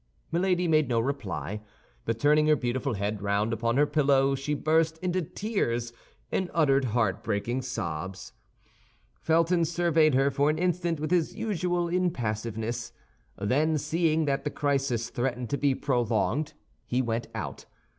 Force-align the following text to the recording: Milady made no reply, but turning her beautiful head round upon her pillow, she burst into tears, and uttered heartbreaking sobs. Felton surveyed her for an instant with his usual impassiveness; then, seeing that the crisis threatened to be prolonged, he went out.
Milady 0.31 0.67
made 0.67 0.89
no 0.89 0.99
reply, 0.99 1.61
but 2.05 2.17
turning 2.17 2.47
her 2.47 2.55
beautiful 2.55 2.95
head 2.95 3.21
round 3.21 3.53
upon 3.53 3.77
her 3.77 3.85
pillow, 3.85 4.33
she 4.33 4.55
burst 4.55 4.97
into 4.97 5.21
tears, 5.21 5.93
and 6.31 6.49
uttered 6.55 6.85
heartbreaking 6.85 7.61
sobs. 7.61 8.33
Felton 9.21 9.63
surveyed 9.63 10.15
her 10.15 10.31
for 10.31 10.49
an 10.49 10.57
instant 10.57 10.99
with 10.99 11.11
his 11.11 11.35
usual 11.35 11.87
impassiveness; 11.87 12.93
then, 13.39 13.77
seeing 13.77 14.25
that 14.25 14.43
the 14.43 14.49
crisis 14.49 15.11
threatened 15.11 15.51
to 15.51 15.57
be 15.59 15.75
prolonged, 15.75 16.53
he 16.87 16.99
went 17.03 17.27
out. 17.35 17.67